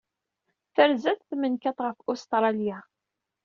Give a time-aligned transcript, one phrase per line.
[0.75, 2.77] Terza-d tmenkadt ɣef Ustṛalya.